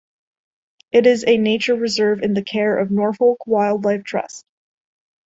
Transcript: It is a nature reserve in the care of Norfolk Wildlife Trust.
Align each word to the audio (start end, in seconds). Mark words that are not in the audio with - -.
It 0.91 1.05
is 1.05 1.25
a 1.27 1.37
nature 1.37 1.75
reserve 1.75 2.23
in 2.23 2.33
the 2.33 2.41
care 2.41 2.75
of 2.75 2.89
Norfolk 2.89 3.45
Wildlife 3.45 4.03
Trust. 4.03 4.47